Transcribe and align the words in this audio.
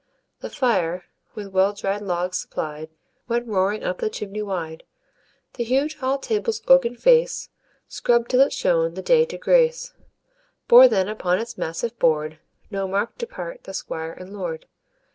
"The 0.39 0.49
fire, 0.49 1.05
with 1.35 1.49
well 1.51 1.73
dried 1.73 2.01
logs 2.01 2.39
supplied, 2.39 2.89
Went 3.27 3.45
roaring 3.47 3.83
up 3.83 3.99
the 3.99 4.09
chimney 4.09 4.41
wide; 4.41 4.83
The 5.53 5.63
huge 5.63 5.97
hall 5.97 6.17
table's 6.17 6.63
oaken 6.67 6.95
face, 6.95 7.49
Scrubb'd 7.87 8.31
till 8.31 8.39
it 8.41 8.51
shone, 8.51 8.95
the 8.95 9.03
day 9.03 9.25
to 9.25 9.37
grace, 9.37 9.93
Bore 10.67 10.87
then, 10.87 11.07
upon 11.07 11.37
its 11.37 11.55
massive 11.55 11.99
board, 11.99 12.39
No 12.71 12.87
mark 12.87 13.19
to 13.19 13.27
part 13.27 13.65
the 13.65 13.75
squire 13.75 14.13
and 14.13 14.33
lord. 14.33 14.65